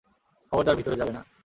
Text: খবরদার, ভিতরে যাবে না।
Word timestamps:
খবরদার, 0.51 0.75
ভিতরে 0.75 0.95
যাবে 0.95 1.13
না। 1.13 1.21